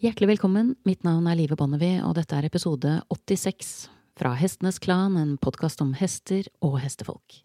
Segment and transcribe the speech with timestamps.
[0.00, 5.18] Hjertelig velkommen, mitt navn er Live Bonnevie, og dette er episode 86 fra Hestenes Klan,
[5.20, 7.42] en podkast om hester og hestefolk.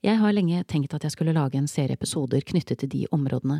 [0.00, 3.58] Jeg har lenge tenkt at jeg skulle lage en serie episoder knyttet til de områdene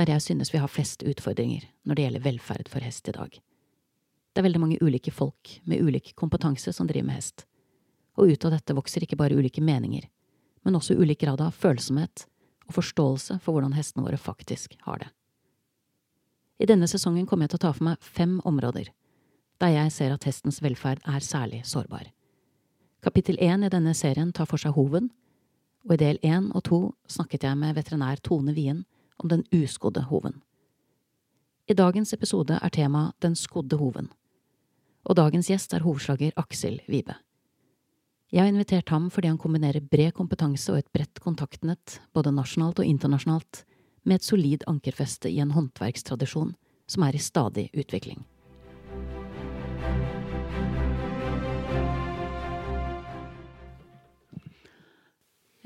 [0.00, 3.36] der jeg synes vi har flest utfordringer når det gjelder velferd for hest i dag.
[3.36, 7.44] Det er veldig mange ulike folk med ulik kompetanse som driver med hest,
[8.16, 10.08] og ut av dette vokser ikke bare ulike meninger,
[10.64, 12.24] men også ulik grad av følsomhet
[12.70, 15.12] og forståelse for hvordan hestene våre faktisk har det.
[16.58, 18.90] I denne sesongen kommer jeg til å ta for meg fem områder
[19.58, 22.10] der jeg ser at hestens velferd er særlig sårbar.
[23.02, 25.10] Kapittel én i denne serien tar for seg hoven,
[25.86, 26.80] og i del én og to
[27.10, 28.84] snakket jeg med veterinær Tone Wien
[29.18, 30.40] om den uskodde hoven.
[31.68, 34.10] I dagens episode er tema Den skodde hoven,
[35.04, 37.14] og dagens gjest er hovslager Aksel Vibe.
[38.32, 42.82] Jeg har invitert ham fordi han kombinerer bred kompetanse og et bredt kontaktnett, både nasjonalt
[42.82, 43.64] og internasjonalt,
[44.08, 46.54] med et solid ankerfeste i en håndverkstradisjon
[46.88, 48.24] som er i stadig utvikling.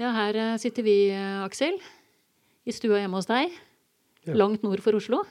[0.01, 1.77] Ja, her eh, sitter vi, eh, Aksel.
[2.67, 3.53] I stua hjemme hos deg.
[4.27, 4.35] Ja.
[4.39, 5.23] Langt nord for Oslo.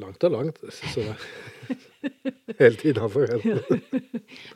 [0.00, 0.60] Langt og langt.
[0.92, 1.04] Så
[2.58, 3.28] Helt helt innafor.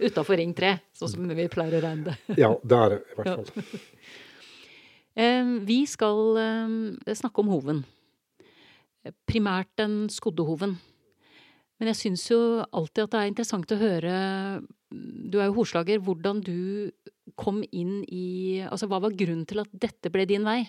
[0.00, 2.38] Utafor Ring 3, sånn som vi pleier å regne det.
[2.40, 3.68] Ja, det er det i hvert fall.
[5.16, 6.18] Vi skal
[7.08, 7.78] snakke om hoven.
[9.24, 10.74] Primært den skodde hoven.
[11.76, 12.38] Men jeg syns jo
[12.72, 14.14] alltid at det er interessant å høre
[14.88, 16.00] Du er jo hovslager.
[16.04, 16.90] Hvordan du
[17.36, 20.62] kom inn i Altså, hva var grunnen til at dette ble din vei?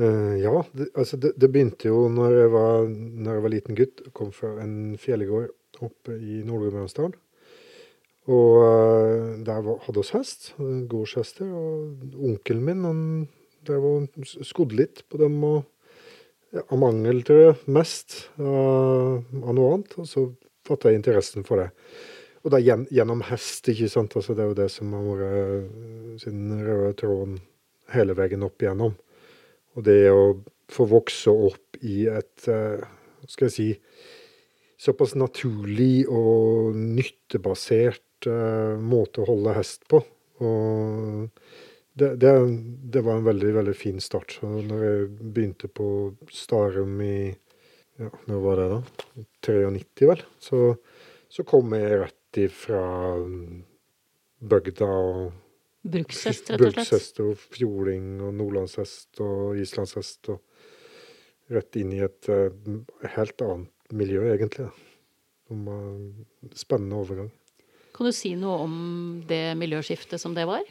[0.00, 3.76] Uh, ja, det, altså det, det begynte jo når jeg, var, når jeg var liten
[3.76, 4.00] gutt.
[4.06, 5.50] Jeg kom fra en fjellgård
[5.84, 7.18] oppe i Nord-Gudbrandsdalen.
[8.32, 10.52] Og uh, der var, hadde oss hest,
[10.88, 11.50] gårdshester.
[11.50, 13.02] Og onkelen min han
[13.66, 15.38] drev og skodde litt på dem.
[15.44, 19.94] og Av mangel, tror jeg, mest av, av noe annet.
[20.02, 20.26] Og så
[20.66, 21.70] fatta jeg interessen for det.
[22.42, 24.16] Og da gjen, gjennom hest, ikke sant.
[24.18, 27.38] Altså, det er jo det som har vært sin røde tråden
[27.94, 28.96] hele veien opp igjennom.
[29.76, 30.24] Og det å
[30.72, 33.68] få vokse opp i et, eh, hva skal jeg si,
[34.82, 40.02] såpass naturlig og nyttebasert eh, måte å holde hest på.
[40.42, 41.30] Og
[41.98, 42.32] det, det,
[42.94, 44.38] det var en veldig, veldig fin start.
[44.40, 45.86] Så når jeg begynte på
[46.32, 47.16] Starum i
[48.00, 48.80] ja, når var det da?
[49.44, 50.22] 93, vel.
[50.40, 50.60] Så,
[51.28, 52.82] så kom jeg rett ifra
[54.42, 55.30] bygda og
[55.82, 56.76] Brukshest, rett og slett.
[56.76, 60.30] Brukshest og fjording og nordlandshest og islandshest.
[60.30, 62.54] Og rett inn i et eh,
[63.16, 64.68] helt annet miljø, egentlig.
[65.52, 65.66] Om,
[66.56, 67.32] spennende overgang.
[67.92, 68.76] Kan du si noe om
[69.28, 70.62] det miljøskiftet som det var?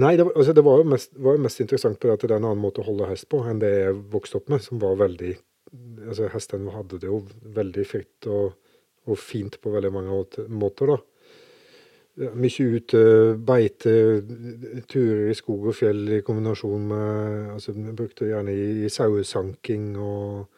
[0.00, 2.24] Nei, det var, altså det var jo mest, var jo mest interessant på det at
[2.24, 4.64] det er en annen måte å holde hest på enn det jeg vokste opp med,
[4.64, 5.36] som var veldig
[6.08, 7.22] altså Hestene hadde det jo
[7.56, 8.56] veldig fritt og,
[9.08, 10.98] og fint på veldig mange måter, da.
[12.34, 13.00] Mye ute,
[13.46, 13.92] beite,
[14.90, 18.90] turer i skog og fjell i kombinasjon med altså Vi brukte det gjerne i, i
[18.90, 20.48] sauesanking og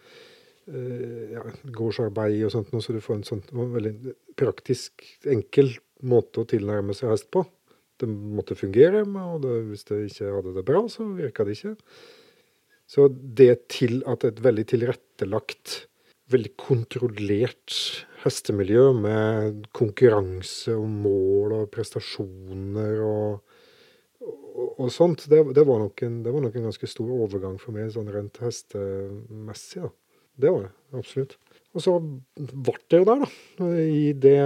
[0.73, 1.45] eh, ja,
[1.77, 7.13] gårdsarbeid og sånt, så du får en sånn veldig praktisk, enkel måte å tilnærme seg
[7.13, 7.45] hest på.
[8.01, 11.77] Det måtte fungere, og det, hvis det ikke hadde det bra, så virka det ikke.
[12.91, 15.85] Så det til at et veldig tilrettelagt,
[16.31, 17.77] veldig kontrollert
[18.25, 23.55] hestemiljø med konkurranse og mål og prestasjoner og,
[24.21, 27.75] og, og sånt, det, det, var en, det var nok en ganske stor overgang for
[27.77, 29.87] meg sånn rent hestemessig.
[29.87, 29.93] da.
[30.41, 31.37] Det var det, absolutt.
[31.75, 34.39] Og så ble det jo der, da, i det,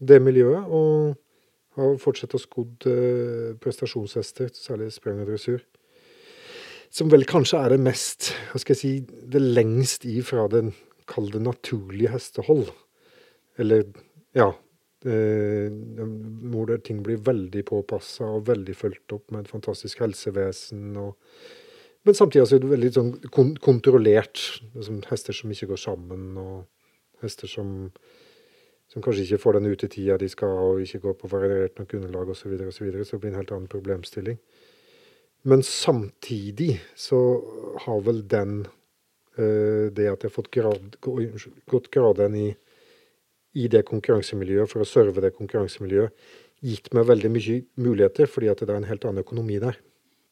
[0.00, 0.68] det miljøet.
[0.72, 1.18] Og
[1.78, 5.62] har fortsatt å skodd eh, prestasjonshester, særlig sprang og dressur.
[6.92, 10.74] Som vel kanskje er det mest, hva skal jeg si, det lengst ifra den,
[11.08, 12.68] kall det naturlige hestehold.
[13.60, 13.88] Eller,
[14.36, 14.50] ja
[15.04, 15.72] eh,
[16.52, 20.96] Hvor det, ting blir veldig påpassa og veldig fulgt opp med et fantastisk helsevesen.
[20.96, 21.16] og
[22.02, 24.40] men samtidig er det veldig sånn kon kontrollert.
[24.74, 27.92] Liksom hester som ikke går sammen, og hester som,
[28.92, 32.28] som kanskje ikke får den utetida de skal, og ikke går på variert nok underlag
[32.34, 34.38] osv., så, videre, og så, så det en helt annen problemstilling.
[35.48, 37.18] Men samtidig så
[37.86, 38.66] har vel den
[39.38, 40.98] uh, Det at jeg har fått grad,
[41.66, 42.50] gått graden i,
[43.56, 46.12] i det konkurransemiljøet for å serve det konkurransemiljøet,
[46.62, 49.80] gitt meg veldig mye muligheter, fordi at det er en helt annen økonomi der.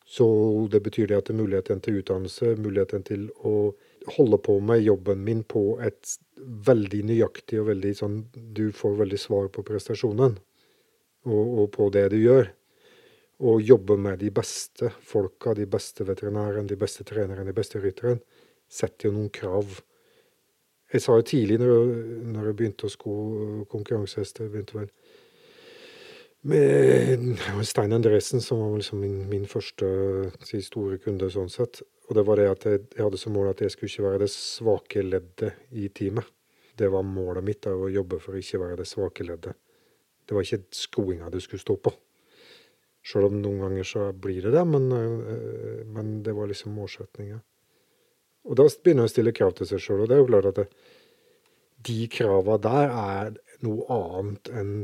[0.07, 0.27] Så
[0.71, 3.73] det betyr det at det er muligheten til utdannelse, muligheten til å
[4.07, 9.19] holde på med jobben min på et veldig nøyaktig og veldig sånn Du får veldig
[9.21, 10.39] svar på prestasjonen
[11.29, 12.49] og, og på det du gjør.
[13.41, 18.21] Og jobbe med de beste folka, de beste veterinærene, de beste trenerne, de beste rytterne,
[18.69, 19.81] setter jo noen krav
[20.91, 21.91] Jeg sa jo tidlig når,
[22.35, 23.13] når jeg begynte å sko
[23.71, 24.89] konkurransehester begynte vel
[26.43, 29.87] med Stein Endresen, som var liksom min, min første
[30.47, 31.83] si, store kunde sånn sett.
[32.11, 34.31] Og det var det at jeg, hadde som mål at jeg skulle ikke være det
[34.35, 36.27] svake leddet i teamet.
[36.75, 39.55] Det var målet mitt, å jobbe for å ikke være det svake leddet.
[40.27, 41.93] Det var ikke skoinga du skulle stå på.
[43.07, 47.39] Sjøl om noen ganger så blir det det, men, eh, men det var liksom målsettinga.
[48.51, 50.51] Og da begynner jeg å stille krav til seg sjøl, og det er jo klart
[50.51, 50.67] at det,
[51.87, 53.31] de krava der er
[53.65, 54.75] noe annet enn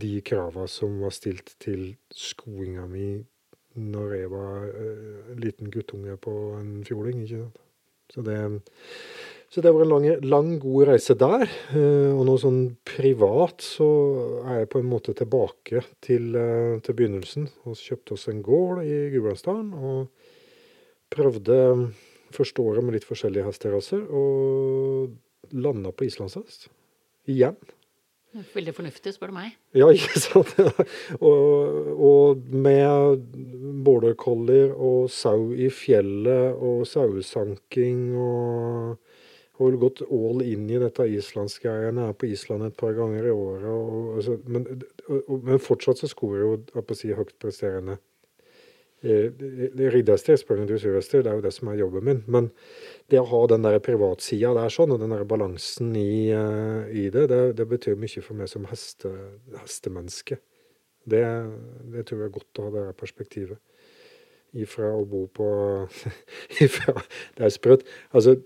[0.00, 3.20] de krava som var stilt til skoinga mi
[3.78, 7.22] når jeg var uh, liten guttunge på en fjording.
[7.24, 7.60] ikke sant?
[8.10, 8.36] Så det,
[9.54, 11.46] så det var en lang, lang god reise der.
[11.70, 13.88] Uh, og nå sånn privat så
[14.44, 17.50] er jeg på en måte tilbake til, uh, til begynnelsen.
[17.66, 20.30] Vi kjøpte oss en gård i Gudbrandsdalen og
[21.10, 21.60] prøvde
[22.34, 26.68] første året med litt forskjellige hesteraser, og landa på islandshest.
[27.30, 27.58] Igjen.
[28.30, 29.54] Veldig fornuftig, spør du meg.
[29.74, 30.52] Ja, ikke sant.
[31.18, 33.24] og, og, med
[33.84, 39.00] border collier og sau i fjellet og sauesanking og
[39.60, 42.06] har gått all in i dette islandsgreiene.
[42.08, 43.66] Er på Island et par ganger i året.
[43.68, 44.68] Og, og, men,
[45.34, 47.34] men, fortsatt så skorer jo jeg på å si høyt
[49.00, 49.32] Eh,
[49.94, 52.18] Ridderster, spør dressurhester, det er jo det som er jobben min.
[52.28, 52.50] Men
[53.08, 57.06] det å ha den der privatsida der sånn, og den der balansen i, uh, i
[57.12, 59.12] det, det, det, betyr mye for meg som heste,
[59.62, 60.36] hestemenneske.
[61.08, 61.24] Det,
[61.94, 63.62] det, tror jeg er godt å ha det her perspektivet.
[64.60, 65.48] Ifra å bo på
[66.66, 66.98] ifra,
[67.38, 67.88] Det er sprøtt.
[68.12, 68.36] Altså,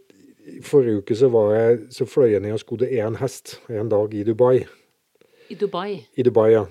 [0.63, 4.15] forrige uke så, var jeg, så fløy jeg ned og skodde én hest en dag
[4.15, 4.69] i Dubai.
[5.51, 6.05] I Dubai?
[6.15, 6.67] I Dubai, ja.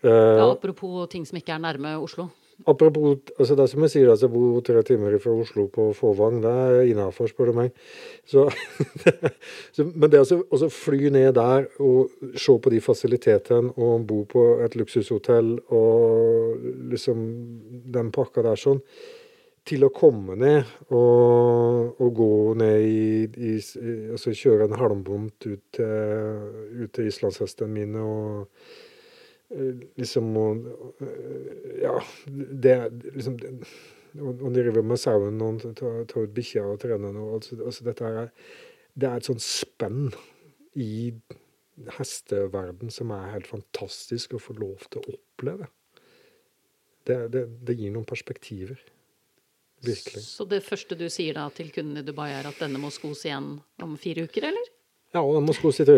[0.00, 2.30] Uh, ja apropos ting som ikke er nærme Oslo.
[2.68, 6.40] Apropos altså det som jeg sier, altså, jeg bor tre timer fra Oslo på Fåvang.
[6.42, 7.70] Det er innafor, spør du meg.
[8.28, 8.46] Så,
[9.74, 14.24] så, men det å altså, fly ned der og se på de fasilitetene og bo
[14.28, 17.24] på et luksushotell og liksom
[17.96, 18.82] den pakka der sånn
[19.68, 23.56] til å komme ned og, og gå ned i, i,
[24.10, 28.48] Altså kjøre en halmbomt ut ut til islandshesten min og
[29.50, 30.48] liksom å
[31.02, 31.94] eh, Ja,
[32.30, 32.76] det
[33.14, 37.86] liksom de driver med sauen og tar, tar ut bikkja og trener og altså, altså
[37.86, 38.30] dette er
[38.98, 40.08] Det er et sånt spenn
[40.74, 41.12] i
[41.96, 45.68] hesteverden som er helt fantastisk å få lov til å oppleve.
[47.06, 48.82] Det, det, det gir noen perspektiver.
[49.86, 50.24] Virkelig.
[50.26, 53.24] Så det første du sier da til kundene i Dubai, er at denne må skos
[53.24, 54.69] igjen om fire uker, eller?
[55.10, 55.40] Ja, og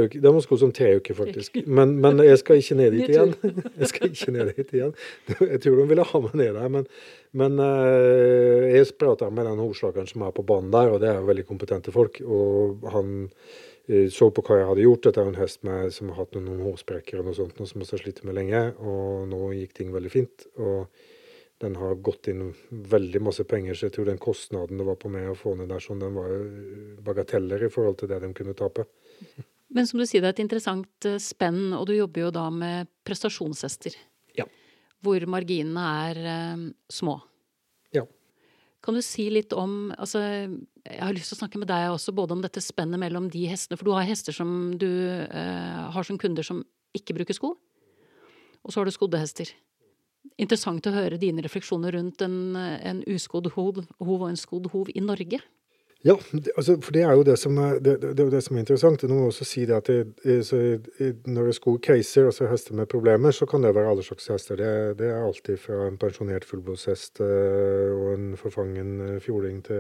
[0.07, 0.23] uker.
[0.33, 1.59] Må skos om tre uker, faktisk.
[1.67, 3.35] Men, men, jeg skal ikke ned dit igjen.
[3.83, 4.95] Jeg skal ikke ned dit igjen.
[5.29, 6.87] Jeg tror de ville ha meg ned der, men,
[7.37, 11.29] men uh, jeg prata med den hovslageren som er på banen der, og det er
[11.29, 12.23] veldig kompetente folk.
[12.25, 15.05] Og han uh, så på hva jeg hadde gjort.
[15.05, 17.85] Dette er en hest med, som har hatt noen hårsprekker og noe sånt, noe som
[17.85, 18.69] vi har slitt med lenge.
[18.81, 20.49] Og nå gikk ting veldig fint.
[20.57, 20.87] og
[21.63, 22.49] den har gått inn
[22.91, 25.71] veldig masse penger, så jeg tror den kostnaden det var på meg å få ned
[25.71, 26.33] der, sånn, den var
[27.07, 28.89] bagateller i forhold til det de kunne tape.
[29.73, 32.47] Men som du sier, det er et interessant eh, spenn, og du jobber jo da
[32.53, 33.97] med prestasjonshester.
[34.37, 34.47] Ja.
[35.03, 37.17] Hvor marginene er eh, små.
[37.97, 38.05] Ja.
[38.85, 42.15] Kan du si litt om altså, Jeg har lyst til å snakke med deg også
[42.17, 46.09] både om dette spennet mellom de hestene For du har hester som du uh, har
[46.09, 46.65] som kunder som
[46.97, 47.53] ikke bruker sko.
[48.67, 49.53] Og så har du skodde hester.
[50.43, 54.91] Interessant å høre dine refleksjoner rundt en, en uskodd hov, hov og en skodd hov
[54.93, 55.41] i Norge.
[56.05, 58.57] Ja, det, altså, for det er jo det som er, det, det, det, er, som
[58.57, 59.05] er interessant.
[59.07, 59.91] Nå må også si det at
[61.31, 64.59] når jeg skor caser, altså hester med problemer, så kan det være alle slags hester.
[64.99, 69.75] Det, er alltid fra en pensjonert fullblodshest øh, og en forfangen øh, fjording til,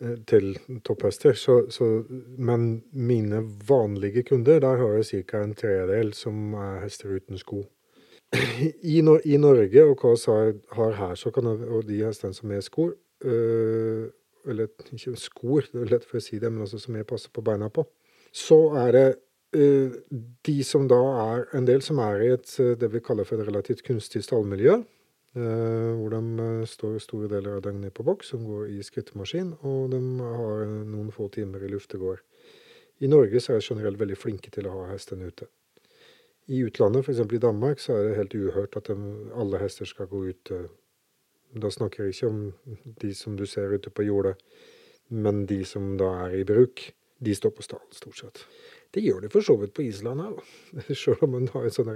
[0.00, 1.32] øh, til topphester.
[1.32, 2.04] Så, så,
[2.38, 5.42] men mine vanlige kunder, der har jeg ca.
[5.42, 7.64] en tredel som er hester uten sko.
[8.82, 12.52] I, I, Norge og hva vi har her, så kan jeg, og de hestene som
[12.52, 12.94] er skor
[13.24, 14.08] øh,
[14.48, 17.32] eller ikke skor, det er lett for å si det, men også som jeg passer
[17.34, 17.86] på beina på,
[18.34, 19.06] så er det
[19.56, 19.94] uh,
[20.46, 23.40] de som da er en del som er i et uh, det vi kaller for
[23.40, 24.82] et relativt kunstig stallmiljø.
[25.34, 29.90] Uh, hvor de står store deler av døgnet på boks, som går i skrittemaskin, og
[29.90, 32.22] de har noen få timer i luftegård.
[33.02, 35.48] I Norge så er de generelt veldig flinke til å ha hestene ute.
[36.54, 37.24] I utlandet, f.eks.
[37.24, 38.96] i Danmark, så er det helt uhørt at de,
[39.34, 40.52] alle hester skal gå ut
[41.54, 42.40] da snakker jeg ikke om
[43.02, 44.34] de som du ser ute på jordet,
[45.14, 46.90] men de som da er i bruk.
[47.24, 48.40] De står på stallen, stort sett.
[48.94, 51.90] Det gjør de for så vidt på Island her, sjøl om man har et sånn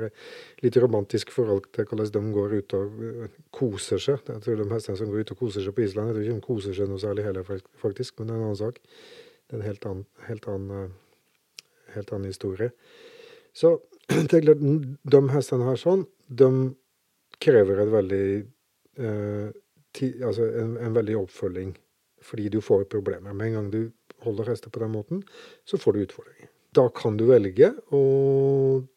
[0.63, 4.23] litt romantisk forhold til hvordan de går ut og øh, koser seg.
[4.31, 6.39] Jeg tror de fleste som går ut og koser seg på Island, jeg tror ikke
[6.39, 8.81] de koser seg noe særlig heller, faktisk, men det er en annen sak.
[9.47, 10.93] Det er en helt annen, helt annen,
[11.95, 12.75] helt annen historie.
[13.55, 13.77] Så
[14.09, 14.67] det er klart,
[15.15, 16.51] de hestene her sånn, de
[17.43, 18.25] krever et veldig
[18.99, 19.51] eh,
[19.95, 21.77] ti, Altså en, en, veldig oppfølging
[22.29, 23.33] fordi du får problemer.
[23.33, 23.81] Med en gang du
[24.25, 25.23] holder hester på den måten,
[25.65, 26.51] så får du utfordringer.
[26.75, 28.03] Da kan du velge å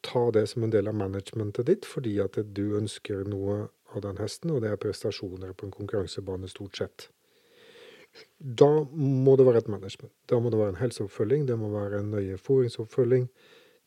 [0.03, 4.17] ta det som en del av managementet ditt, fordi at du ønsker noe av den
[4.17, 7.07] hesten, og det er prestasjoner på en konkurransebane stort sett.
[8.39, 10.13] Da må det være et management.
[10.27, 13.29] Da må det være en helseoppfølging, det må være en nøye fôringsoppfølging.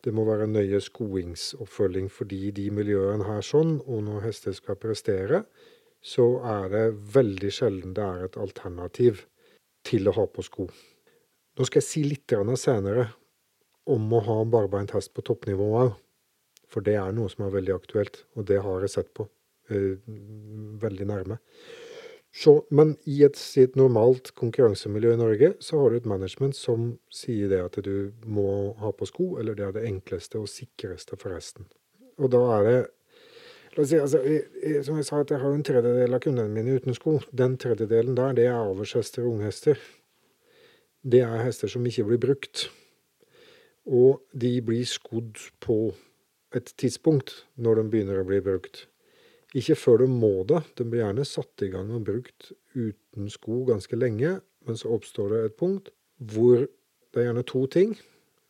[0.05, 4.77] Det må være en nøye skoingsoppfølging, fordi de miljøene her sånn, og når hester skal
[4.77, 5.45] prestere,
[6.05, 6.85] så er det
[7.15, 9.25] veldig sjelden det er et alternativ
[9.89, 10.67] til å ha på sko.
[11.55, 13.09] Nå skal jeg si litt senere
[13.91, 15.95] om å ha barbeint hest på toppnivå òg.
[16.69, 19.29] For det er noe som er veldig aktuelt, og det har jeg sett på
[19.71, 20.01] eh,
[20.83, 21.39] veldig nærme.
[22.35, 26.57] Så, men i et, i et, normalt konkurransemiljø i Norge så har du et management
[26.59, 30.51] som sier det at du må ha på sko, eller det er det enkleste og
[30.51, 31.69] sikreste for hesten.
[32.19, 32.81] Og da er det
[33.83, 34.21] si, altså,
[34.87, 37.19] Som jeg sa, at jeg har en tredjedel av kundene mine uten sko.
[37.35, 39.79] Den tredjedelen der, det er avlshester og unghester.
[41.03, 42.69] Det er hester som ikke blir brukt.
[43.85, 45.95] Og de blir skodd på
[46.55, 48.87] et tidspunkt når de begynner å bli brukt.
[49.55, 50.63] Ikke før de må det.
[50.79, 55.35] De blir gjerne satt i gang og brukt uten sko ganske lenge, men så oppstår
[55.35, 55.93] det et punkt
[56.33, 57.93] hvor det er gjerne to ting.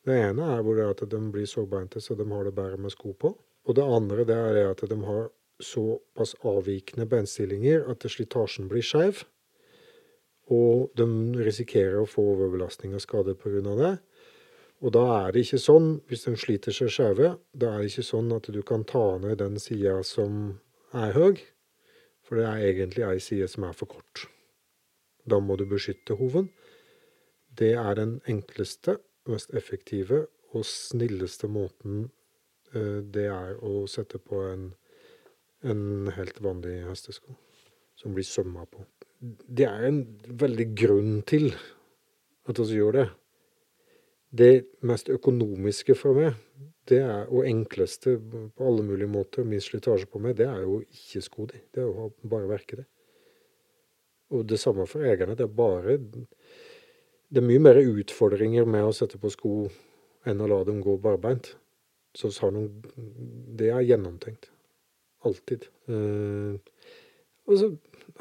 [0.04, 2.81] Det ene er hvor det er at de blir sårbeinte så de har det bedre
[2.81, 3.35] med sko på.
[3.64, 5.30] Og det andre det er at de har
[5.62, 9.23] såpass avvikende beinstillinger at slitasjen blir skeiv.
[10.52, 11.06] Og de
[11.40, 13.62] risikerer å få overbelastning og skade pga.
[13.62, 13.94] det.
[14.85, 18.04] Og da er det ikke sånn, hvis de sliter seg skeive, da er det ikke
[18.11, 20.59] sånn at du kan ta ned den sida som
[20.92, 21.40] er høy,
[22.21, 24.26] for det er egentlig ei side som er for kort.
[25.25, 26.50] Da må du beskytte hoven.
[27.56, 32.11] Det er den enkleste, mest effektive og snilleste måten
[32.75, 34.69] det er å sette på en,
[35.62, 37.37] en helt vanlig hestesko
[37.99, 38.85] som blir sømma på.
[39.25, 40.02] Det er en
[40.43, 41.52] veldig grunn til
[42.50, 43.07] at vi gjør det.
[44.35, 46.35] Det mest økonomiske for meg,
[46.90, 50.81] det er, og enkleste på alle mulige måter, minst slitasje på meg, det er jo
[50.83, 51.61] ikke sko di.
[51.73, 52.87] Det er jo bare verke det.
[54.35, 55.37] Og det samme for eierne.
[55.38, 55.99] Det er bare
[57.35, 59.69] Det er mye mer utfordringer med å sette på sko
[60.28, 61.54] enn å la dem gå barbeint.
[62.14, 62.71] Så noen,
[63.59, 64.50] det er gjennomtenkt.
[65.25, 65.66] Alltid.
[65.90, 66.54] Eh,
[67.44, 67.71] og så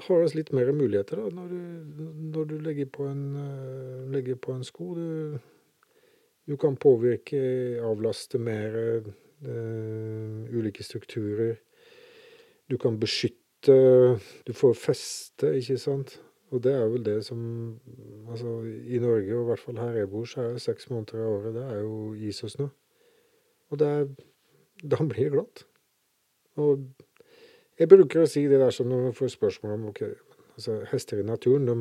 [0.08, 4.40] har vi litt mer muligheter da, når du, når du legger, på en, uh, legger
[4.42, 4.94] på en sko.
[4.98, 5.38] Du
[6.44, 7.40] du kan påvirke,
[7.80, 8.74] avlaste mer
[9.48, 11.56] uh, ulike strukturer.
[12.70, 13.40] Du kan beskytte
[14.48, 16.18] Du får feste, ikke sant.
[16.52, 17.80] Og det er vel det som
[18.30, 21.24] Altså, i Norge, og i hvert fall her jeg bor, så er det seks måneder
[21.24, 21.54] av året.
[21.56, 22.68] Det er jo is og snø.
[23.74, 23.94] Og det
[24.84, 25.64] Da blir det glatt.
[26.60, 26.82] Og
[27.80, 30.02] jeg bruker å si det der som når man får spørsmål om ok,
[30.58, 31.78] altså hester i naturen, de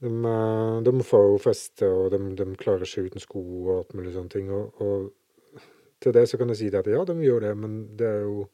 [0.00, 3.96] de, eh, de får jo feste, og de, de, klarer seg uten sko og alt
[3.98, 4.50] mulig sånne ting.
[4.54, 5.62] Og, og,
[5.98, 8.44] til det så kan jeg si at ja, de gjør det, men det er jo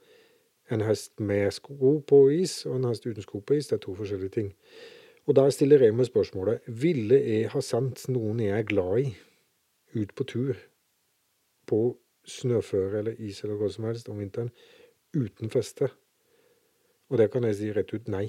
[0.72, 3.68] en hest med sko på is og en hest uten sko på is.
[3.68, 4.54] Det er to forskjellige ting.
[5.28, 9.12] Og der stiller jeg meg spørsmålet ville jeg ha sendt noen jeg er glad i,
[10.00, 10.56] ut på tur
[11.66, 11.80] på
[12.28, 14.52] snøføre eller is eller hva som helst om vinteren
[15.14, 15.90] uten feste?
[17.12, 18.26] Og det kan jeg si rett ut nei.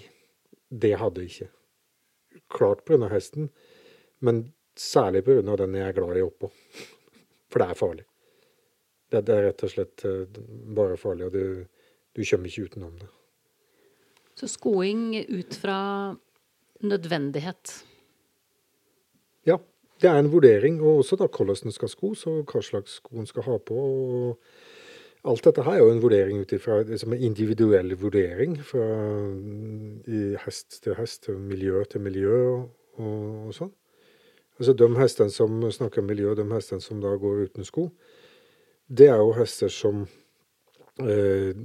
[0.69, 3.07] Det hadde jeg ikke klart pga.
[3.09, 3.49] hesten,
[4.19, 5.55] men særlig pga.
[5.55, 6.51] den jeg er glad i oppå.
[7.49, 8.05] For det er farlig.
[9.11, 10.39] Det, er rett og slett eh,
[10.75, 11.65] bare farlig, og du,
[12.11, 13.07] du kommer ikke utenom det.
[14.35, 15.77] Så skoing ut fra
[16.83, 17.71] nødvendighet?
[19.47, 19.59] Ja,
[20.01, 20.81] det er en vurdering.
[20.81, 23.75] Og også da hvordan en skal skos, og hva slags sko en skal ha på.
[23.75, 24.39] og
[25.25, 28.59] Alt dette her er jo en vurdering ut ifra en individuell vurdering.
[28.61, 28.85] Fra
[30.45, 32.67] hest til hest, til miljø til miljø og,
[32.99, 33.71] og, sånn.
[34.59, 37.89] Altså De hestene som snakker om miljø, de hestene som da går uten sko,
[38.87, 40.05] det er jo hester som,
[41.01, 41.57] eh,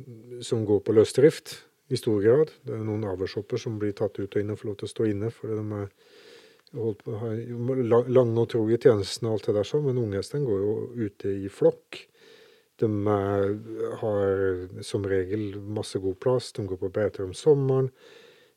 [0.42, 1.52] som går på løsdrift
[1.92, 2.50] i stor grad.
[2.64, 4.94] Det er noen avlshopper som blir tatt ut og inn og får lov til å
[4.94, 5.92] stå inne fordi de er
[6.76, 10.46] holdt på, har lang og tro i tjenesten og alt det der sånn, men unghestene
[10.46, 10.74] går jo
[11.06, 12.04] ute i flokk.
[12.80, 13.52] De er,
[14.00, 16.52] har som regel masse god plass.
[16.56, 17.90] De går på beiter om sommeren.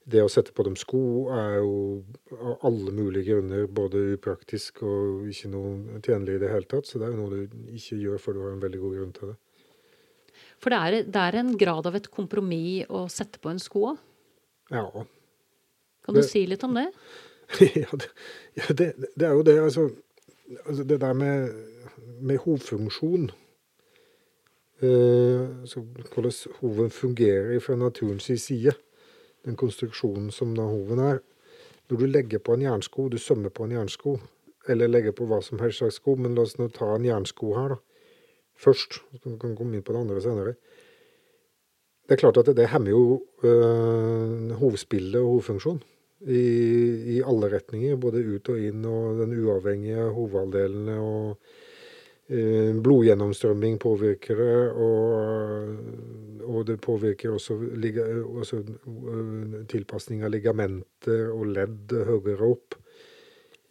[0.03, 1.75] Det å sette på dem sko er jo
[2.35, 6.87] av alle mulige grunner både upraktisk og ikke noe tjenlig i det hele tatt.
[6.87, 9.13] Så det er jo noe du ikke gjør før du har en veldig god grunn
[9.15, 9.37] til det.
[10.63, 13.85] For det er, det er en grad av et kompromiss å sette på en sko
[13.91, 14.01] òg?
[14.71, 14.85] Ja.
[16.03, 16.89] Kan du det, si litt om det?
[17.75, 18.09] ja, det,
[18.77, 19.89] det, det, er jo det, altså,
[20.65, 21.53] altså Det der med,
[22.21, 23.31] med hovfunksjon
[24.81, 28.71] eh, altså Hvordan hoven fungerer fra naturens side.
[29.45, 31.19] Den konstruksjonen som da hoven er.
[31.89, 34.17] Når du legger på en jernsko, du sømmer på en jernsko,
[34.67, 37.53] eller legger på hva som helst slags sko, men la oss nå ta en jernsko
[37.57, 37.75] her, da.
[38.55, 39.01] Først.
[39.11, 40.53] Så kan vi komme inn på det andre senere.
[42.07, 45.83] Det er klart at det hemmer jo øh, hovedspillet og hovedfunksjonen
[46.25, 46.43] i,
[47.15, 47.97] i, alle retninger.
[47.99, 51.35] Både ut og inn, og den uavhengige hovedhalvdelene og
[52.29, 54.59] eh, blodgjennomstrømming påvirker det.
[54.87, 57.59] Og, og det påvirker også,
[58.43, 62.79] også øh, tilpasning av ligamenter og ledd høyere opp.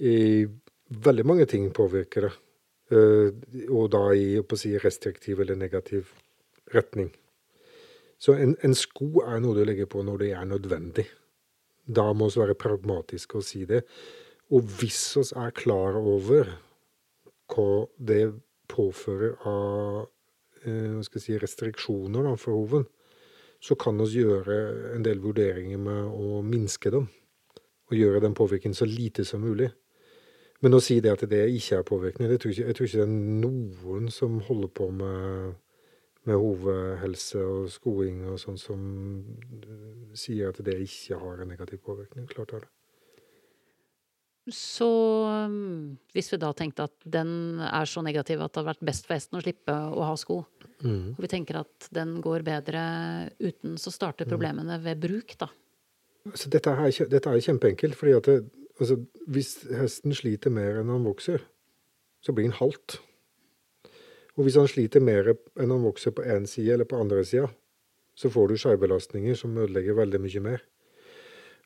[0.03, 0.45] I,
[1.03, 2.37] veldig mange ting påvirker det.
[2.93, 6.11] og da i si, restriktiv eller negativ
[6.75, 7.09] retning.
[8.23, 11.07] Så en, en, sko er noe du legger på når det er nødvendig.
[11.87, 13.83] Da må vi være pragmatiske og si det.
[14.53, 16.51] Og hvis vi er klar over
[17.53, 18.25] hva det
[18.73, 20.07] påfører av
[20.65, 22.87] eh, si, restriksjoner da, for hoven,
[23.63, 27.09] så kan vi gjøre en del vurderinger med å minske dem.
[27.91, 29.71] Og gjøre den påvirkningen så lite som mulig.
[30.63, 33.01] Men å si det at det ikke er påvirkning, det tror jeg, jeg tror ikke
[33.01, 35.57] det er noen som holder på med
[36.29, 38.83] med hovedhelse og skoing og sånn, som
[40.15, 42.29] sier at det ikke har en negativ påvirkning.
[42.31, 42.71] Klart er det.
[44.51, 44.89] Så
[45.47, 49.07] um, hvis vi da tenkte at den er så negativ at det hadde vært best
[49.07, 50.41] for hesten å slippe å ha sko,
[50.83, 51.13] mm.
[51.15, 52.83] og vi tenker at den går bedre
[53.39, 54.33] uten, så starter mm.
[54.33, 54.87] problemene mm.
[54.89, 55.47] ved bruk, da?
[56.27, 57.99] Altså, dette, er, dette, er, kjempeenkelt.
[57.99, 58.37] fordi at det,
[58.81, 58.99] altså,
[59.31, 61.47] hvis hesten sliter mer enn han vokser,
[62.23, 62.99] så blir han halt.
[64.37, 67.51] Og hvis han sliter mer enn han vokser på én side eller på andre sida,
[68.17, 70.65] så får du skjevbelastninger som ødelegger veldig mye mer.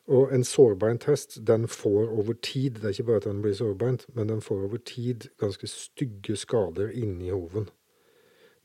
[0.07, 3.57] Og en sårbeint hest, den får over tid, det er ikke bare at den blir
[3.59, 7.67] sårbeint, men den får over tid ganske stygge skader inni hoven.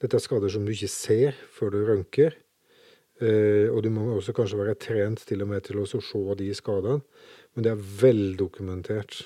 [0.02, 2.38] Dette er skader som du ikke ser før du rønker.
[3.22, 6.50] Eh, og du må også kanskje være trent til og med til å se de
[6.58, 7.02] skadene.
[7.54, 9.22] Men det er veldokumentert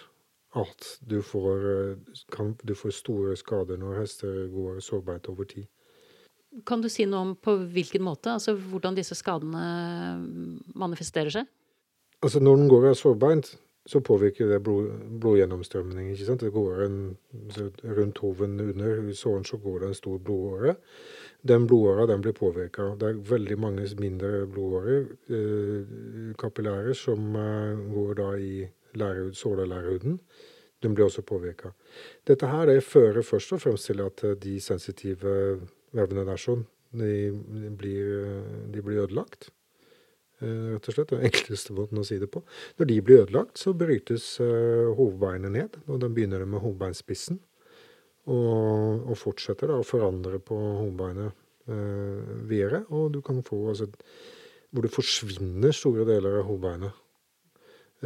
[0.56, 5.68] at du får, eh, kan, du får store skader når hester går sårbeint over tid.
[6.66, 8.32] Kan du si noe om på hvilken måte?
[8.32, 9.66] Altså hvordan disse skadene
[10.76, 11.50] manifesterer seg?
[12.24, 13.50] Altså Når den går av sårbeint,
[13.86, 14.88] så påvirker det blod,
[15.22, 16.10] blodgjennomstrømning.
[16.14, 16.42] ikke sant?
[16.42, 17.18] Det går en,
[17.84, 20.76] Rundt hoven under såren så går det en stor blodåre.
[21.46, 22.96] Den blodåra den blir påvirka.
[22.98, 30.20] Det er veldig mange mindre blodårer, eh, kapillærer, som eh, går da i lærhud, sårlærhuden.
[30.84, 31.72] Den blir også påvirka.
[32.28, 35.36] Dette her det fører først og fremst til at eh, de sensitive
[35.96, 37.32] vevene der sånn, de,
[37.76, 39.50] blir, de blir ødelagt.
[40.44, 41.14] Eh, rett og slett.
[41.14, 42.44] Den enkleste måten å si det på.
[42.80, 45.80] Når de blir ødelagt, så brytes hovedbeinet ned.
[45.88, 47.40] og Da begynner det med hovedbeinspissen.
[48.26, 51.44] Og, og, fortsetter da å forandre på hovedbeinet
[52.50, 52.84] videre.
[52.94, 53.88] Og du kan få altså,
[54.74, 57.05] hvor det forsvinner store deler av hovedbeinet.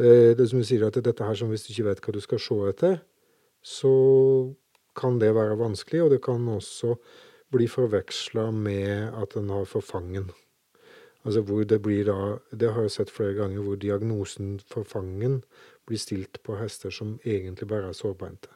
[0.00, 2.20] Eh, det som du sier at dette her som hvis du ikke vet hva du
[2.24, 3.00] skal se etter,
[3.60, 3.94] så
[4.96, 6.94] kan det være vanskelig, og det kan også
[7.52, 10.30] bli forveksla med at en har forfangen.
[11.20, 15.42] Altså hvor det blir da Det har jeg sett flere ganger hvor diagnosen forfangen
[15.84, 18.48] blir stilt på hester som egentlig bare er sårbeinte.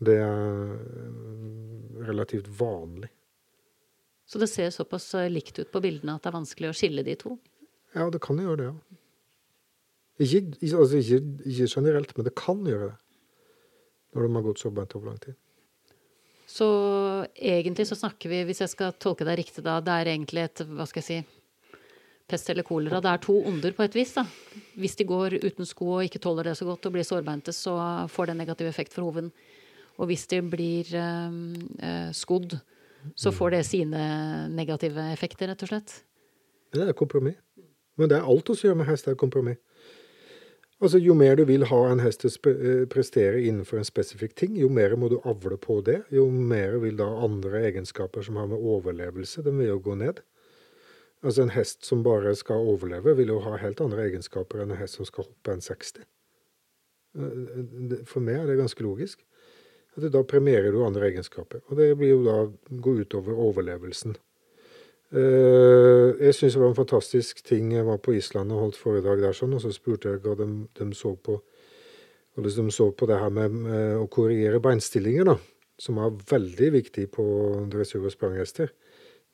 [0.00, 3.10] Det er eh, relativt vanlig.
[4.24, 7.04] Så det ser såpass eh, likt ut på bildene at det er vanskelig å skille
[7.04, 7.36] de to?
[7.94, 9.03] Ja, det kan gjøre det, ja.
[10.22, 12.98] Ikke, altså ikke, ikke, generelt, men det kan gjøre det.
[14.14, 15.34] Når de har gått så beint over lang tid.
[16.46, 16.66] Så
[17.34, 20.62] egentlig så snakker vi, hvis jeg skal tolke deg riktig da, det er egentlig et,
[20.70, 21.40] hva skal jeg si,
[22.30, 23.00] pest eller kolera.
[23.02, 24.14] Det er to onder på et vis.
[24.14, 24.24] da.
[24.78, 27.74] Hvis de går uten sko og ikke tåler det så godt og blir sårbeinte, så
[28.12, 29.32] får det en negativ effekt for hoven.
[29.98, 32.56] Og hvis de blir øh, skodd,
[33.16, 34.04] så får det sine
[34.54, 35.98] negative effekter, rett og slett.
[36.74, 37.36] Det er kompromiss.
[37.98, 39.60] Men det er alt å gjør med hest, er kompromiss.
[40.82, 44.34] Altså, Jo mer du vil ha en hest til å eh, prestere innenfor en spesifikk
[44.36, 46.02] ting, jo mer må du avle på det.
[46.12, 50.20] Jo mer vil da andre egenskaper som har med overlevelse, den vil jo gå ned.
[51.24, 54.82] Altså En hest som bare skal overleve, vil jo ha helt andre egenskaper enn en
[54.82, 56.04] hest som skal hoppe en 60.
[57.14, 59.24] Eh, for meg er det ganske logisk.
[59.96, 61.62] At Da premierer du andre egenskaper.
[61.70, 62.38] Og det blir jo da
[62.82, 64.16] gå utover overlevelsen.
[65.14, 67.72] Eh, jeg syns det var en fantastisk ting.
[67.72, 70.48] Jeg var på Island og holdt foredrag der, sånn, og så spurte jeg hva de,
[70.74, 71.38] de så på
[72.34, 75.36] hvordan de så på det her med, med å korrigere beinstillinger, da,
[75.78, 77.24] som er veldig viktig på
[77.70, 78.72] dressur- og spranghester.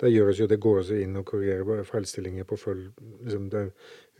[0.00, 2.86] Det gjøres jo, det går også inn og korrigerer feilstillinger på følg
[3.20, 3.66] liksom Det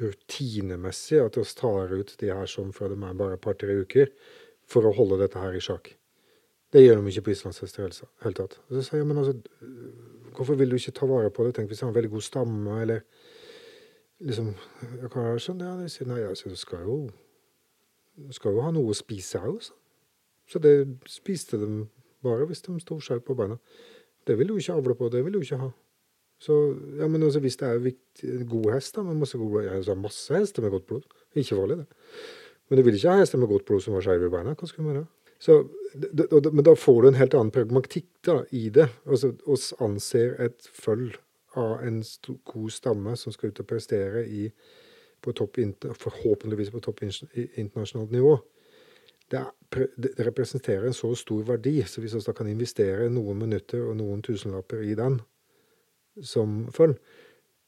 [0.01, 4.13] rutinemessig at vi tar ut de her sånn fra de er bare et par-tre uker,
[4.69, 5.93] for å holde dette her i sjakk.
[6.73, 8.59] Det gjør de ikke på islandshester i det hele tatt.
[8.69, 9.35] Og så sier jeg, men altså,
[10.37, 11.55] hvorfor vil du ikke ta vare på det?
[11.57, 13.05] Tenk hvis han har veldig god stamme, eller
[14.21, 15.63] liksom Hva er det sånn?
[15.65, 16.97] Ja, de sier nei, altså, du skal jo,
[18.21, 19.77] du skal jo ha noe å spise òg, så.
[20.51, 20.75] Så det
[21.07, 21.85] spiste de
[22.27, 23.55] bare hvis de sto skjevt på beina.
[24.27, 25.71] Det vil du ikke avle på, det vil du ikke ha.
[26.41, 26.57] Så,
[26.99, 29.85] ja, men altså, hvis det er en god hest da, med masse god blod, jeg
[29.85, 31.87] så er masse hester med godt blod, ikke farlig, det.
[32.69, 34.55] Men du vil ikke ha hester med godt blod som har skeive i beina.
[34.57, 35.07] Hva skal du gjøre?
[35.41, 35.65] Så,
[36.53, 38.91] men da får du en helt annen pragmatikk da, i det.
[39.09, 39.33] Altså,
[39.81, 41.15] anser et føll
[41.59, 42.03] av en
[42.53, 44.51] god stamme som skal ut og prestere i,
[45.25, 45.57] på topp,
[45.99, 48.37] forhåpentligvis på topp internasjonalt nivå.
[49.31, 53.39] Det, er, det, representerer en så stor verdi, så hvis vi da kan investere noen
[53.41, 55.21] minutter og noen tusenlapper i den
[56.27, 56.97] som føll,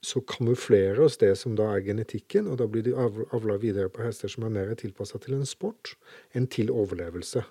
[0.02, 4.02] så kamuflerer oss det som da er genetikken, og da blir de avla videre på
[4.02, 5.94] hester som er mer tilpassa til en sport
[6.34, 7.44] enn til overlevelse.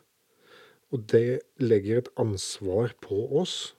[0.91, 3.73] Og det legger et ansvar på oss,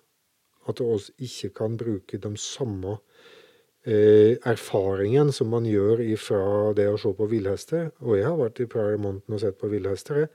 [0.69, 2.97] at oss ikke kan bruke de samme
[3.85, 6.45] eh, erfaringene som man gjør fra
[6.79, 7.91] det å se på villhester.
[8.01, 10.29] Og jeg har vært i Prairie Mountain og sett på villhester,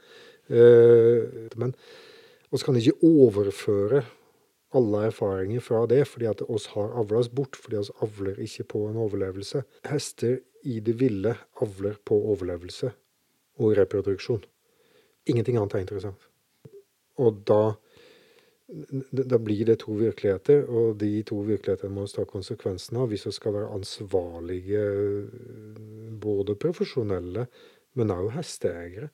[0.51, 1.73] eh, men
[2.51, 4.03] vi kan ikke overføre
[4.75, 8.67] alle erfaringer fra det, fordi at oss har avla oss bort, fordi oss avler ikke
[8.73, 9.63] på en overlevelse.
[9.87, 12.91] Hester i det ville avler på overlevelse
[13.63, 14.43] og reproduksjon.
[15.27, 16.26] Ingenting annet er interessant.
[17.23, 17.62] Og da,
[19.10, 23.25] da blir det to virkeligheter, og de to virkelighetene må vi ta konsekvensen av hvis
[23.30, 24.84] vi skal være ansvarlige,
[26.21, 27.47] både profesjonelle,
[27.97, 29.10] men også hesteeiere.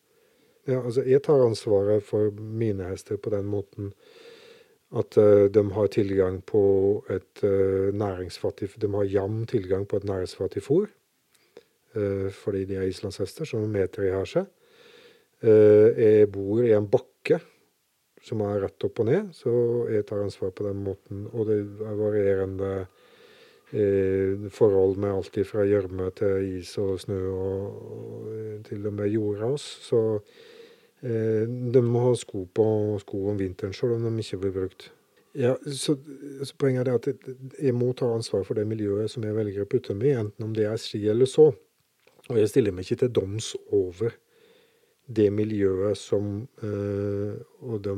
[0.67, 3.91] Ja, altså, jeg tar ansvaret for mine hester på den måten
[4.93, 6.63] at uh, de har tilgang på
[7.09, 10.87] et uh, næringsfattig De har jevn tilgang på et næringsfattig fôr.
[11.95, 14.45] Uh, fordi de er islandshester som meter i seg.
[15.43, 17.41] jeg bor i en bakke
[18.23, 19.53] som er rett opp og ned, så
[19.91, 21.25] jeg tar ansvar på den måten.
[21.33, 22.75] Og det er varierende
[24.53, 29.65] forhold med alt fra gjørme til is og snø og, og til og med jordras.
[29.87, 30.03] Så
[31.03, 32.65] Eh, de må ha sko på
[33.03, 34.87] sko om vinteren selv om de ikke blir brukt.
[35.35, 35.97] Ja, så,
[36.45, 37.09] så Poenget er at
[37.57, 40.45] jeg må ta ansvar for det miljøet som jeg velger å putte meg i, enten
[40.45, 41.49] om det er ski eller så.
[42.29, 44.15] Og jeg stiller meg ikke til doms over
[45.07, 47.95] det miljøet som øh, og de,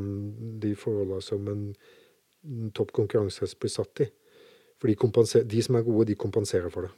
[0.62, 4.08] de forholdene som en topp konkurransehest blir satt i.
[4.80, 6.92] For de, de, som er gode, de kompenserer for det.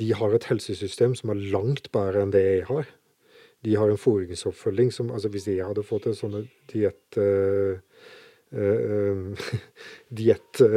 [0.00, 2.88] De har et helsesystem som er langt bedre enn det jeg har
[3.64, 6.38] de har en foringsoppfølging som altså Hvis jeg hadde fått en sånn
[6.72, 7.76] diett uh,
[8.56, 9.46] uh,
[10.20, 10.70] diettråd,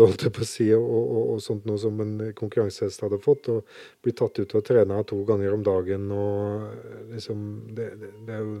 [0.00, 3.58] holdt og, og, og, sånt noe som en konkurransehest hadde fått, og
[4.02, 7.38] bli tatt ut og trene to ganger om dagen og liksom
[7.76, 8.52] Det, det, det jo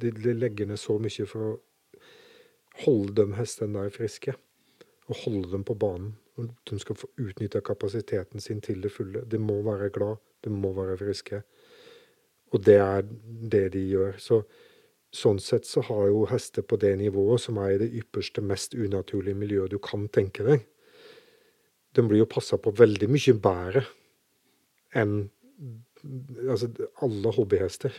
[0.00, 1.58] de, de legger ned så mye for å
[2.84, 4.34] holde de hestene der friske.
[5.10, 6.14] Og holde dem på banen.
[6.68, 9.24] De skal få utnytta kapasiteten sin til det fulle.
[9.26, 11.42] De må være glad, de må være friske.
[12.54, 13.04] Og det er
[13.52, 14.16] det de gjør.
[14.18, 14.42] Så
[15.14, 18.76] sånn sett så har jo hester på det nivået, som er i det ypperste, mest
[18.78, 20.66] unaturlige miljøet du kan tenke deg,
[21.96, 23.82] de blir jo passa på veldig mye bedre
[24.94, 25.16] enn
[26.46, 26.70] altså,
[27.02, 27.94] alle hobbyhester.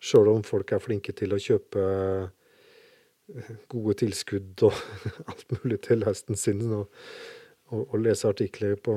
[0.00, 1.84] Sjøl om folk er flinke til å kjøpe
[3.70, 4.74] gode tilskudd og
[5.30, 6.64] alt mulig til hesten sin.
[6.74, 6.90] Og,
[7.70, 8.94] og, og lese artikler på,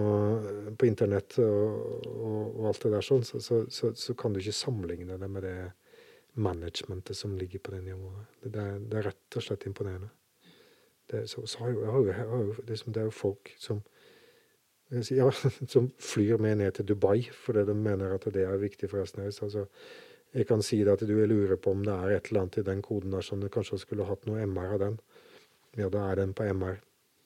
[0.80, 4.56] på internett og, og, alt det der sånn, så, så, så, så, kan du ikke
[4.58, 5.58] sammenligne det med det
[6.34, 8.26] managementet som ligger på det nivået.
[8.44, 10.10] Det, det, er, det er, rett og slett imponerende.
[11.12, 13.84] Det, så, jo, har jo, har jo, liksom, det er jo folk som
[14.94, 15.32] ja,
[15.68, 19.24] som flyr med ned til Dubai fordi de mener at det er viktig for resten
[19.24, 19.42] av oss.
[19.44, 19.66] Altså,
[20.34, 22.66] jeg kan si det at du lurer på om det er et eller annet i
[22.66, 25.00] den koden der som du kanskje skulle hatt noe MR av den.
[25.78, 26.80] Ja, da er den på MR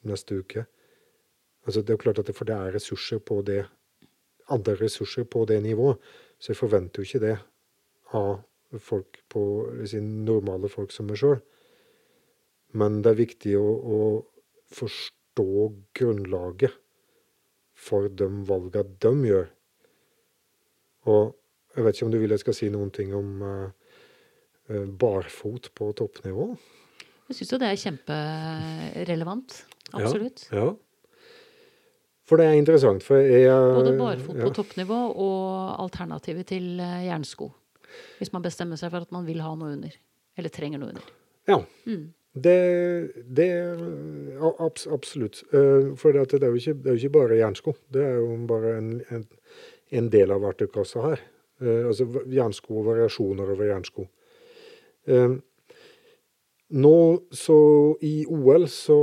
[0.08, 0.66] neste uke.
[1.66, 3.66] Altså det er jo klart at det, For det er ressurser på det
[4.50, 5.98] andre ressurser på det nivået.
[6.40, 7.38] Så jeg forventer jo ikke det
[8.16, 8.44] av
[8.84, 9.44] folk på
[9.88, 11.40] si, normale folk som meg sjøl.
[12.78, 14.00] Men det er viktig å, å,
[14.76, 16.74] forstå grunnlaget
[17.78, 19.46] for de valgene de gjør.
[21.08, 23.70] Og jeg vet ikke om du vil jeg skal si noen ting om uh,
[25.00, 26.50] barfot på toppnivå?
[27.30, 29.62] Jeg syns jo det er kjemperelevant.
[29.94, 30.50] Absolutt.
[30.52, 30.76] Ja, ja.
[32.28, 33.06] For det er interessant.
[33.08, 33.48] for jeg...
[33.48, 34.44] Både barfot ja.
[34.44, 37.48] på toppnivå og alternativet til eh, jernsko.
[38.20, 39.98] Hvis man bestemmer seg for at man vil ha noe under.
[40.38, 41.12] Eller trenger noe under.
[41.48, 41.62] Ja.
[41.88, 42.08] Mm.
[42.44, 43.50] Det, det
[44.60, 45.44] abs, Absolutt.
[45.54, 47.74] Uh, for det, er, er ikke, det, er jo ikke, bare jernsko.
[47.94, 49.26] Det er jo bare en, en,
[49.90, 51.26] en del av verktøykassa her.
[51.64, 54.08] Uh, altså jernsko og variasjoner over jernsko.
[55.10, 55.38] Uh,
[56.68, 56.98] nå
[57.32, 57.60] så
[58.04, 58.98] i OL så,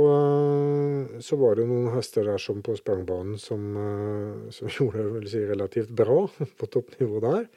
[1.17, 3.63] så, var det noen hester der som på sprangbanen som,
[4.53, 6.27] som gjorde det si, relativt bra
[6.59, 7.49] på toppnivå der.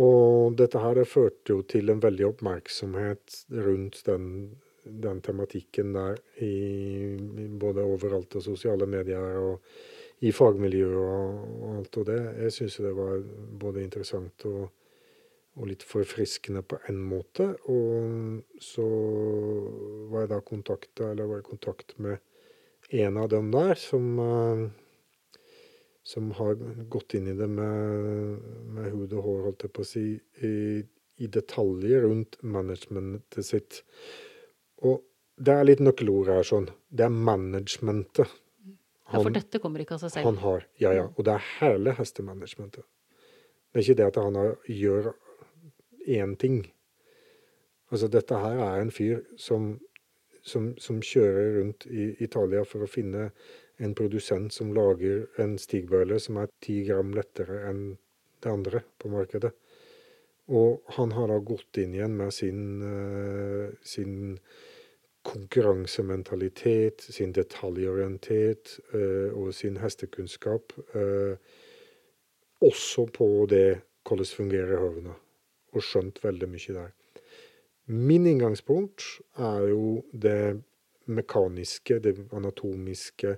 [0.00, 4.28] Og dette her førte jo til en veldig oppmerksomhet rundt den
[4.84, 7.16] den tematikken der i,
[7.60, 9.62] både overalt og sosiale medier og
[10.22, 12.20] i fagmiljøet og, alt og det.
[12.44, 13.22] Jeg syns det var
[13.60, 14.68] både interessant og,
[15.56, 17.52] og, litt forfriskende på en måte.
[17.70, 18.86] Og så
[20.10, 22.18] var jeg da kontakta, eller var i kontakt med
[23.02, 24.66] en av dem der som, uh,
[26.02, 26.58] som har
[26.90, 28.42] gått inn i det med,
[28.74, 30.04] med hud og hår, holdt jeg på å si,
[30.42, 30.54] i,
[31.22, 33.82] i detaljer rundt managementet sitt.
[34.82, 35.02] Og
[35.38, 36.68] det er litt nøkkelord her sånn.
[36.90, 38.30] Det er managementet.
[39.12, 40.28] Han, ja, for dette kommer ikke av seg selv?
[40.30, 41.06] Han har, ja ja.
[41.14, 42.86] Og det er hele hestemanagementet.
[43.72, 45.12] Det er ikke det at han har, gjør
[46.18, 46.62] én ting.
[47.92, 49.74] Altså, dette her er en fyr som,
[50.42, 53.30] som, som, kjører rundt i Italia for å finne
[53.78, 57.82] en produsent som lager en stigbøyle som er ti gram lettere enn
[58.42, 59.52] det andre på markedet.
[60.52, 64.38] Og han har da gått inn igjen med sin, uh, sin
[65.22, 70.74] konkurransementalitet, sin detaljorientet uh, og sin hestekunnskap.
[70.96, 71.38] Uh,
[72.62, 75.14] også på det hvordan fungerer høvene,
[75.72, 76.90] og skjønt veldig mye der.
[77.86, 79.04] Min inngangspunkt
[79.38, 80.62] er jo det
[81.06, 83.36] mekaniske, det anatomiske,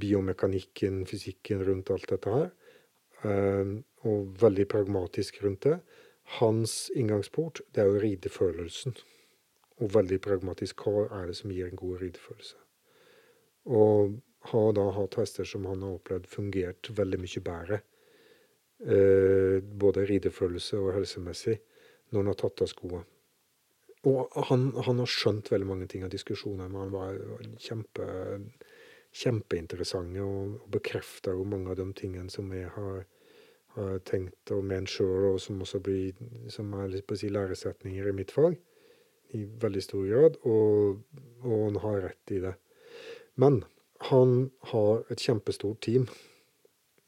[0.00, 2.48] biomekanikken, fysikken rundt alt dette her.
[4.06, 5.78] og veldig pragmatisk rundt det.
[6.38, 8.94] Hans inngangsport det er jo ridefølelsen
[9.80, 10.82] og veldig pragmatisk.
[10.84, 12.56] Hva er det som gir en god ridefølelse?
[13.66, 14.16] Og
[14.50, 17.80] har da hatt hester som han har opplevd fungert veldig mye bedre,
[18.86, 21.58] eh, både ridefølelse og helsemessig,
[22.10, 23.04] når han har tatt av skoene.
[24.06, 26.68] Og han, han, har skjønt veldig mange ting av diskusjoner.
[26.68, 27.18] men han var,
[27.58, 28.06] kjempe,
[29.16, 33.02] kjempeinteressant og, og bekrefta jo mange av de tingene som jeg har,
[33.76, 36.14] har tenkt og ment sjøl, og som også blir
[36.52, 38.56] som er på å si læresetninger i mitt fag
[39.34, 41.02] i veldig stor grad, og,
[41.42, 42.54] og, han har rett i det.
[43.34, 43.64] Men
[44.10, 46.06] han har et kjempestort team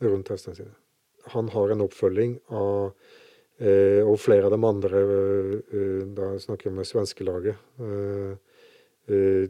[0.03, 0.75] rundt hestene sine.
[1.35, 2.95] Han har en oppfølging av
[3.61, 8.37] eh, Og flere av de andre, eh, da snakker jeg om svenskelaget, eh,
[9.09, 9.49] eh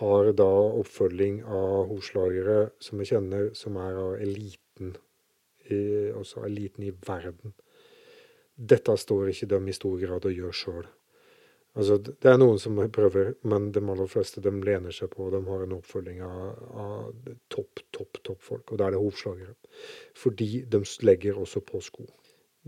[0.00, 0.48] har da
[0.80, 4.96] oppfølging av hovslagere som jeg kjenner, som er av eliten,
[5.68, 7.52] i, også eliten i verden.
[8.56, 10.86] Dette står ikke de i stor grad og gjør sjøl.
[11.78, 15.38] Altså, det er noen som prøver, men de aller fleste de lener seg på De
[15.46, 19.54] har en oppfølging av, av topp, topp, folk, Og da er det hovslagere.
[20.16, 22.08] Fordi de legger også på sko.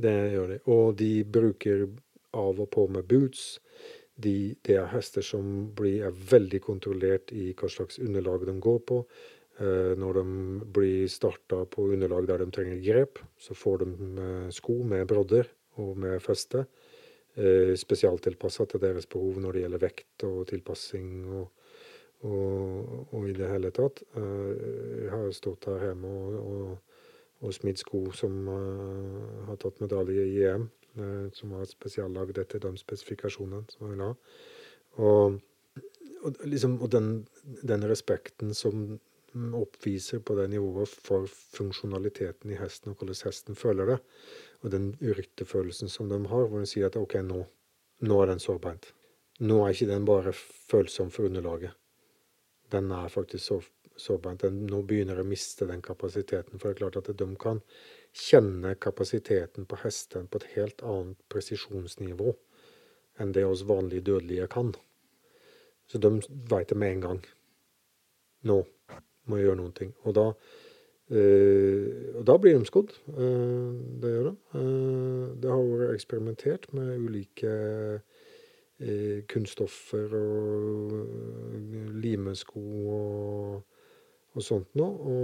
[0.00, 0.60] Det gjør de.
[0.72, 1.88] Og de bruker
[2.36, 3.58] av og på med boots.
[4.20, 8.80] De, det er hester som blir, er veldig kontrollert i hva slags underlag de går
[8.88, 9.00] på.
[9.60, 10.24] Eh, når de
[10.76, 13.90] blir starta på underlag der de trenger grep, så får de
[14.24, 15.48] eh, sko med brodder
[15.80, 16.66] og med feste.
[17.34, 21.66] Eh, spesialtilpassa til deres behov når det gjelder vekt og tilpassing og,
[22.26, 24.02] og, og i det hele tatt.
[24.18, 24.48] Eh,
[25.04, 26.89] jeg har stått her hjemme og, og,
[27.40, 30.66] og smidd sko som uh, har tatt medalje i EM,
[31.00, 34.11] uh, som var spesiallagd etter de spesifikasjonene som hun vil ha.
[35.00, 35.38] Og,
[36.20, 37.09] og, liksom, og den,
[37.62, 38.98] den, respekten som
[39.55, 43.98] oppviser på det nivået for funksjonaliteten i hesten, og hvordan hesten føler det,
[44.61, 47.44] og den rytterfølelsen som de har, hvor de sier at OK, nå,
[48.05, 48.90] nå er den sårbeint.
[49.40, 51.72] Nå er ikke den bare følsom for underlaget.
[52.72, 53.61] Den er faktisk så
[54.00, 54.42] sårbeint.
[54.42, 56.58] nå begynner å miste den kapasiteten.
[56.58, 57.62] For det er klart at de kan
[58.16, 62.34] kjenne kapasiteten på hesten på et helt annet presisjonsnivå
[63.20, 64.72] enn det oss vanlige dødelige kan.
[65.90, 67.22] Så de veit det med en gang.
[68.46, 68.62] Nå
[69.26, 69.92] må jeg gjøre noen ting.
[70.06, 70.26] Og da
[71.10, 72.94] øh, og da blir de skodd.
[73.08, 74.34] Uh, det gjør de.
[74.54, 77.54] Uh, det har vært eksperimentert med ulike
[79.28, 80.92] kunststoffer og
[82.00, 83.69] limesko og,
[84.36, 85.16] og sånt noe.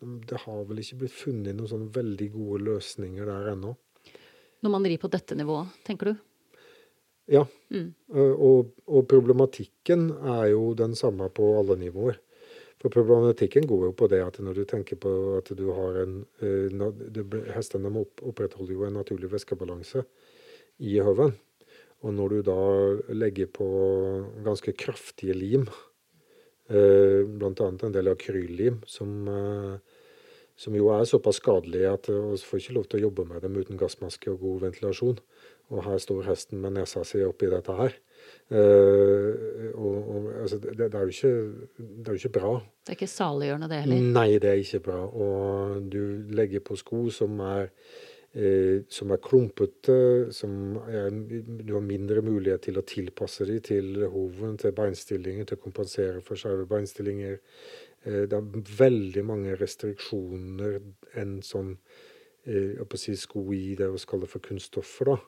[0.00, 3.74] Og det har vel ikke blitt funnet noen sånne veldig gode løsninger der ennå.
[4.64, 6.14] Når man rir på dette nivået, tenker du?
[7.30, 7.42] Ja.
[7.74, 7.90] Mm.
[8.14, 12.20] Og, og problematikken er jo den samme på alle nivåer.
[12.82, 16.20] For problematikken går jo på det at når du tenker på at du har en
[16.42, 20.04] uh, Hestene opprettholder jo en naturlig væskebalanse
[20.84, 21.32] i høven.
[22.04, 22.60] Og når du da
[23.16, 23.66] legger på
[24.44, 25.95] ganske kraftige lim, eh,
[26.68, 27.68] bl.a.
[27.70, 30.00] en del akryllim, som, eh,
[30.56, 33.58] som jo er såpass skadelige at vi får ikke lov til å jobbe med dem
[33.60, 35.20] uten gassmaske og god ventilasjon.
[35.74, 37.94] Og her står hesten med nesa si oppi dette her.
[38.46, 41.30] Uh, og, og, altså, det, det, er ikke,
[41.78, 42.52] det, er jo ikke, bra.
[42.86, 44.04] Det er ikke saliggjørende, det heller?
[44.14, 45.00] Nei, det er ikke bra.
[45.10, 46.02] Og du
[46.34, 48.05] legger på sko som er, eh,
[48.92, 49.94] som er klumpete,
[50.34, 55.56] som er, du har mindre mulighet til å tilpasse dem til hoven, til beinstillinger, til
[55.56, 57.38] å kompensere for skeive beinstillinger.
[58.04, 60.80] Eh, det er veldig mange restriksjoner
[61.16, 61.72] enn sånn
[62.44, 65.14] eh, si, sko i det vi kaller for kunststoffer.
[65.14, 65.18] da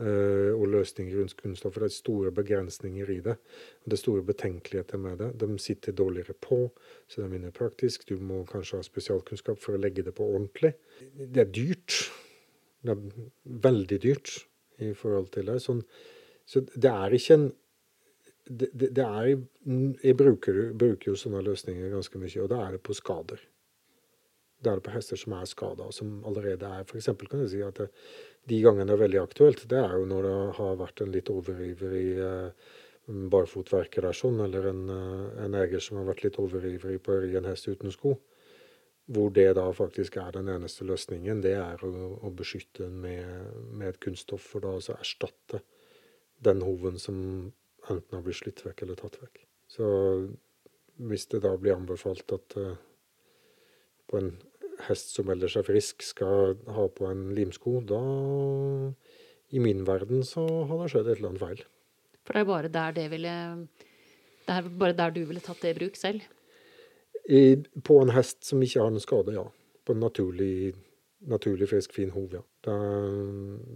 [0.00, 1.84] Eh, og løsninger rundt kunststoffer.
[1.84, 3.36] Det er store begrensninger i det.
[3.84, 5.28] Og det er store betenkeligheter med det.
[5.38, 6.72] De sitter dårligere på,
[7.06, 8.08] så det er mindre praktisk.
[8.08, 10.72] Du må kanskje ha spesialkunnskap for å legge det på ordentlig.
[11.14, 12.00] Det er dyrt.
[12.84, 13.28] Det er
[13.64, 14.34] veldig dyrt
[14.84, 15.58] i forhold til det.
[15.64, 15.80] Sånn,
[16.48, 17.50] så det er ikke en
[18.44, 19.40] det, det, er,
[20.04, 23.40] Jeg bruker, bruker, jo sånne løsninger ganske mye, og da er det på skader.
[24.60, 27.08] Da er det på hester som er skada, og som allerede er F.eks.
[27.24, 27.88] kan du si at det,
[28.48, 31.32] de gangene det er veldig aktuelt, det er jo når det har vært en litt
[31.32, 32.68] overivrig eh,
[33.32, 37.24] barfotverker der, sånn, eller en, eh, en, eier som har vært litt overivrig på å
[37.24, 38.18] ri en hest uten sko.
[39.04, 41.90] Hvor det da faktisk er den eneste løsningen, det er å,
[42.24, 45.60] å beskytte med, med, et kunststoff, for da altså erstatte
[46.44, 47.18] den hoven som
[47.90, 49.42] enten har blitt slitt vekk eller tatt vekk.
[49.68, 49.86] Så
[51.04, 52.74] hvis det da blir anbefalt at uh,
[54.08, 54.32] på en
[54.88, 58.00] hest som ellers er frisk, skal ha på en limsko, da
[59.54, 61.66] I min verden så har det skjedd et eller annet feil.
[62.24, 63.34] For det er bare der det ville
[64.44, 66.24] Det er bare der du ville tatt det i bruk selv?
[67.84, 69.44] På en hest som ikke har noen skade, ja.
[69.84, 70.74] På en naturlig,
[71.28, 72.42] naturlig frisk, fin hov, ja.
[72.66, 72.76] Da,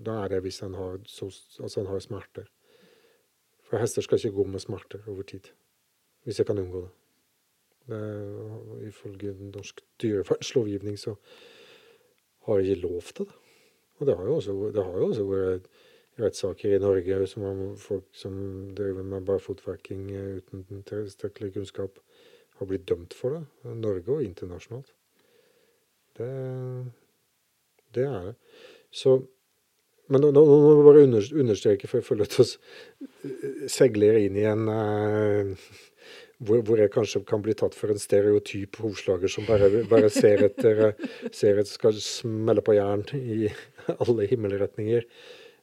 [0.05, 2.49] da, er det hvis en har, altså har smerter.
[3.69, 5.51] For hester skal ikke gå med smerter over tid.
[6.25, 6.95] Hvis jeg kan unngå det.
[7.89, 7.99] Det,
[8.85, 11.15] ifølge norsk dyrevernslovgivning så
[12.45, 13.37] har jeg ikke lov til det.
[13.99, 15.71] Og det har jo også, har jo også vært
[16.19, 18.35] rettssaker i Norge som har folk som
[18.77, 21.99] driver med barfotverking uten tilstrekkelig kunnskap,
[22.59, 23.43] har blitt dømt for det.
[23.79, 24.93] Norge og internasjonalt.
[26.19, 26.31] Det,
[27.95, 28.39] det er det.
[28.91, 29.21] Så
[30.09, 31.05] men nå, må vi bare
[31.43, 35.51] understreke, for jeg føler at vi segler inn i en uh,
[36.39, 40.47] hvor, hvor, jeg kanskje kan bli tatt for en stereotyp hovslager som bare, bare ser
[40.47, 40.95] etter
[41.35, 43.51] ser et skal smelle på jern i
[43.99, 45.05] alle himmelretninger.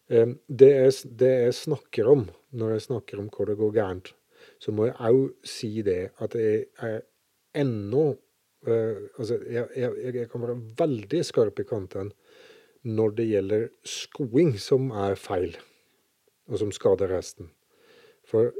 [0.06, 4.12] Det jeg, det jeg, snakker om når jeg snakker om hvor det går gærent,
[4.60, 7.02] så må jeg òg si det at jeg er
[7.56, 8.06] ennå
[8.68, 12.12] uh, Altså, jeg, jeg, jeg, kan være veldig skarp i kanten
[12.86, 15.56] når det gjelder skoing som er feil,
[16.46, 17.48] og som skader hesten.
[18.30, 18.52] For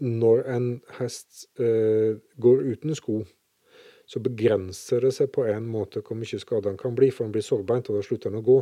[0.00, 0.66] når en
[0.98, 3.22] hest uh, går uten sko,
[4.06, 7.32] så begrenser det seg på en måte hvor mye skade han kan bli, for han
[7.34, 8.58] blir sårbeint, og da slutter han å gå.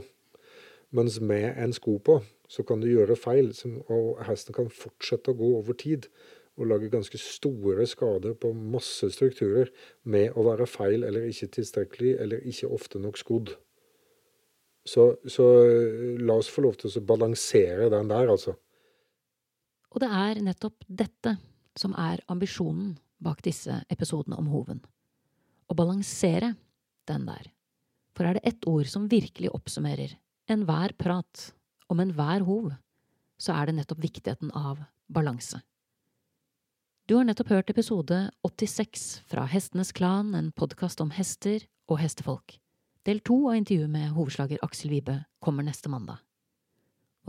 [0.95, 3.51] Mens med en sko på, så kan du gjøre feil,
[3.91, 6.07] og hesten kan fortsette å gå over tid.
[6.55, 9.73] Og lage ganske store skader på masse strukturer
[10.07, 13.55] med å være feil eller ikke tilstrekkelig eller ikke ofte nok skodd.
[14.87, 18.55] Så, så eh, la oss få lov til å balansere den der, altså.
[19.95, 21.37] Og det er nettopp dette
[21.79, 22.93] som er ambisjonen
[23.25, 24.83] bak disse episodene om hoven.
[25.71, 26.53] Å balansere
[27.09, 27.49] den der.
[28.15, 30.15] For er det ett ord som virkelig oppsummerer
[30.51, 31.49] enhver prat
[31.91, 32.73] om enhver hov,
[33.41, 35.61] så er det nettopp viktigheten av balanse.
[37.07, 42.55] Du har nettopp hørt episode 86 fra Hestenes Klan, en podkast om hester og hestefolk.
[43.05, 46.23] Del to av intervjuet med hovedslager Aksel Wibe kommer neste mandag.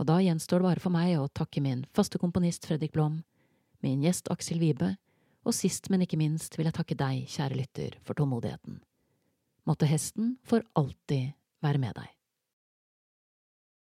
[0.00, 3.20] Og da gjenstår det bare for meg å takke min faste komponist Fredrik Blom,
[3.84, 4.94] min gjest Aksel Wibe,
[5.44, 8.80] og sist, men ikke minst vil jeg takke deg, kjære lytter, for tålmodigheten.
[9.68, 12.15] Måtte hesten for alltid være med deg.